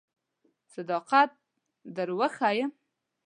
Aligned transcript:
صداقت 0.73 1.31
در 1.95 2.09
وښیم. 2.17 2.69